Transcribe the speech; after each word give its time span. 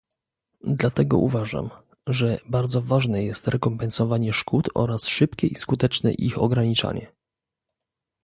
Dlatego 0.63 1.17
uważam, 1.17 1.69
że 2.07 2.37
bardzo 2.49 2.81
ważne 2.81 3.23
jest 3.23 3.47
rekompensowanie 3.47 4.33
szkód 4.33 4.69
oraz 4.73 5.07
szybkie 5.07 5.47
i 5.47 5.55
skuteczne 5.55 6.13
ich 6.13 6.37
ograniczanie 6.37 7.11